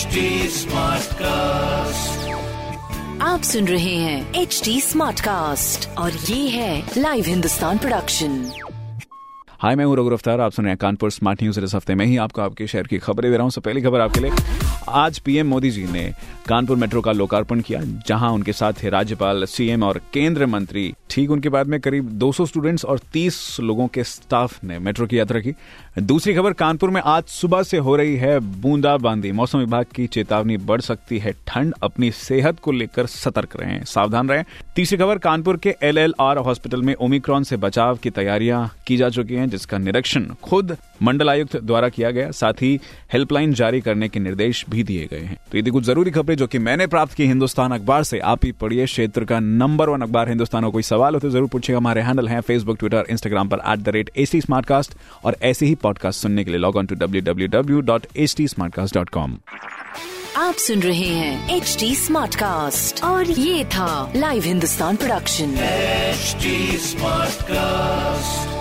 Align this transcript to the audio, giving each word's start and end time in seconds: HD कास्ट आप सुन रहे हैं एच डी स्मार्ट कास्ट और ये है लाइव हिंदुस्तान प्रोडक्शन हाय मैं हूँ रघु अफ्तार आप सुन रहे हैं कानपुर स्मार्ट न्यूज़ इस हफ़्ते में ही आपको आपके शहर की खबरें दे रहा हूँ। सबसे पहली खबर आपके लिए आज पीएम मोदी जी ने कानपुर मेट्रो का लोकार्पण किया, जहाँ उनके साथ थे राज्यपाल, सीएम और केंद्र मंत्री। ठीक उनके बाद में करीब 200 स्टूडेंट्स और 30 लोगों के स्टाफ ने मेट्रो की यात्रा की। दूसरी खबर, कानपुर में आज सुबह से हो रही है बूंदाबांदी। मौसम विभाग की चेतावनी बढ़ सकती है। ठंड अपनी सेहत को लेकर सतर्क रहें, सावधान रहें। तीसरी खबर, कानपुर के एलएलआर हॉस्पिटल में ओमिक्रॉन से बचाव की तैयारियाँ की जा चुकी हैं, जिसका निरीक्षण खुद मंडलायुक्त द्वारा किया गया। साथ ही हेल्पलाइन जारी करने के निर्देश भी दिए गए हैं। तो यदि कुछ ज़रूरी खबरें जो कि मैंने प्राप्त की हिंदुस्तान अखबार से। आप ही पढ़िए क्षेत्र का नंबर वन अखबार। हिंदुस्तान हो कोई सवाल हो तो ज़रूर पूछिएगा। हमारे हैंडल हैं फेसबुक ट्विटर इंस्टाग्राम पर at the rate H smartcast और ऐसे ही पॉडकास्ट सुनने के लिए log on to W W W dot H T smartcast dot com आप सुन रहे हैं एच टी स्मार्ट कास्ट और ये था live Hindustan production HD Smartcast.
HD 0.00 0.64
कास्ट 1.14 2.28
आप 3.22 3.42
सुन 3.42 3.68
रहे 3.68 3.94
हैं 3.94 4.34
एच 4.34 4.62
डी 4.64 4.80
स्मार्ट 4.80 5.20
कास्ट 5.20 5.88
और 5.98 6.12
ये 6.12 6.48
है 6.48 6.90
लाइव 6.98 7.24
हिंदुस्तान 7.26 7.78
प्रोडक्शन 7.78 8.52
हाय 9.60 9.74
मैं 9.76 9.84
हूँ 9.84 9.96
रघु 9.96 10.10
अफ्तार 10.10 10.40
आप 10.40 10.52
सुन 10.52 10.64
रहे 10.64 10.72
हैं 10.72 10.78
कानपुर 10.78 11.10
स्मार्ट 11.10 11.42
न्यूज़ 11.42 11.60
इस 11.60 11.74
हफ़्ते 11.74 11.94
में 11.94 12.06
ही 12.06 12.16
आपको 12.16 12.42
आपके 12.42 12.66
शहर 12.66 12.86
की 12.86 12.98
खबरें 12.98 13.30
दे 13.30 13.36
रहा 13.36 13.42
हूँ। 13.44 13.50
सबसे 13.50 13.70
पहली 13.70 13.82
खबर 13.82 14.00
आपके 14.00 14.20
लिए 14.20 14.30
आज 14.88 15.18
पीएम 15.18 15.46
मोदी 15.46 15.70
जी 15.70 15.84
ने 15.84 16.12
कानपुर 16.50 16.76
मेट्रो 16.76 17.00
का 17.00 17.12
लोकार्पण 17.12 17.60
किया, 17.60 17.80
जहाँ 18.06 18.30
उनके 18.30 18.52
साथ 18.52 18.72
थे 18.82 18.88
राज्यपाल, 18.88 19.44
सीएम 19.44 19.82
और 19.82 20.00
केंद्र 20.12 20.46
मंत्री। 20.46 20.94
ठीक 21.10 21.30
उनके 21.30 21.48
बाद 21.48 21.66
में 21.66 21.80
करीब 21.80 22.04
200 22.04 22.46
स्टूडेंट्स 22.46 22.84
और 22.84 22.98
30 22.98 23.56
लोगों 23.60 23.86
के 23.86 24.04
स्टाफ 24.04 24.64
ने 24.64 24.78
मेट्रो 24.78 25.06
की 25.06 25.18
यात्रा 25.18 25.40
की। 25.40 25.52
दूसरी 25.98 26.34
खबर, 26.34 26.52
कानपुर 26.52 26.90
में 26.90 27.00
आज 27.04 27.24
सुबह 27.24 27.62
से 27.62 27.78
हो 27.78 27.96
रही 27.96 28.16
है 28.16 28.38
बूंदाबांदी। 28.40 29.32
मौसम 29.32 29.58
विभाग 29.58 29.86
की 29.94 30.06
चेतावनी 30.06 30.56
बढ़ 30.56 30.80
सकती 30.80 31.18
है। 31.18 31.32
ठंड 31.46 31.74
अपनी 31.82 32.10
सेहत 32.10 32.60
को 32.60 32.72
लेकर 32.72 33.06
सतर्क 33.06 33.56
रहें, 33.60 33.84
सावधान 33.84 34.28
रहें। 34.28 34.44
तीसरी 34.76 34.98
खबर, 34.98 35.18
कानपुर 35.18 35.56
के 35.56 35.74
एलएलआर 35.82 36.38
हॉस्पिटल 36.38 36.82
में 36.82 36.94
ओमिक्रॉन 36.94 37.42
से 37.42 37.56
बचाव 37.56 37.96
की 37.96 38.10
तैयारियाँ 38.10 38.70
की 38.86 38.96
जा 38.96 39.08
चुकी 39.08 39.34
हैं, 39.34 39.48
जिसका 39.50 39.78
निरीक्षण 39.78 40.26
खुद 40.42 40.76
मंडलायुक्त 41.02 41.56
द्वारा 41.56 41.88
किया 41.88 42.10
गया। 42.10 42.30
साथ 42.30 42.52
ही 42.52 42.80
हेल्पलाइन 43.12 43.54
जारी 43.54 43.80
करने 43.80 44.08
के 44.08 44.20
निर्देश 44.20 44.64
भी 44.70 44.82
दिए 44.82 45.08
गए 45.10 45.20
हैं। 45.20 45.36
तो 45.52 45.58
यदि 45.58 45.70
कुछ 45.70 45.84
ज़रूरी 45.84 46.10
खबरें 46.10 46.36
जो 46.40 46.46
कि 46.46 46.58
मैंने 46.58 46.86
प्राप्त 46.86 47.14
की 47.14 47.26
हिंदुस्तान 47.26 47.72
अखबार 47.72 48.02
से। 48.04 48.18
आप 48.32 48.44
ही 48.44 48.52
पढ़िए 48.60 48.84
क्षेत्र 48.86 49.24
का 49.24 49.38
नंबर 49.40 49.88
वन 49.88 50.02
अखबार। 50.02 50.28
हिंदुस्तान 50.28 50.64
हो 50.64 50.70
कोई 50.70 50.82
सवाल 50.82 51.14
हो 51.14 51.20
तो 51.20 51.30
ज़रूर 51.30 51.48
पूछिएगा। 51.48 51.78
हमारे 51.78 52.02
हैंडल 52.02 52.28
हैं 52.28 52.40
फेसबुक 52.40 52.78
ट्विटर 52.78 53.06
इंस्टाग्राम 53.10 53.48
पर 53.48 53.62
at 53.72 53.78
the 53.78 53.88
rate 53.96 54.10
H 54.16 54.36
smartcast 54.36 54.94
और 55.24 55.36
ऐसे 55.42 55.66
ही 55.66 55.74
पॉडकास्ट 55.82 56.22
सुनने 56.22 56.44
के 56.44 56.50
लिए 56.50 56.60
log 56.60 56.76
on 56.76 56.86
to 56.86 56.94
W 56.94 57.22
W 57.22 57.48
W 57.48 57.80
dot 57.90 58.06
H 58.16 58.34
T 58.36 58.48
smartcast 58.48 58.94
dot 58.94 59.08
com 59.10 59.36
आप 60.36 60.54
सुन 60.66 60.80
रहे 60.82 61.08
हैं 61.08 61.56
एच 61.56 61.76
टी 61.80 61.94
स्मार्ट 61.96 62.34
कास्ट 62.34 63.02
और 63.04 63.30
ये 63.30 63.64
था 63.74 63.90
live 64.16 64.42
Hindustan 64.44 64.96
production 64.96 65.54
HD 66.20 66.54
Smartcast. 66.84 68.59